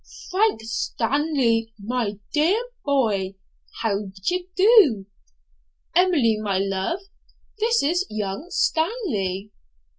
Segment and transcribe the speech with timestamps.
[0.31, 3.35] 'Frank Stanley, my dear boy,
[3.83, 5.05] how d'ye do?
[5.95, 7.01] Emily, my love,
[7.59, 9.51] this is young Stanley.'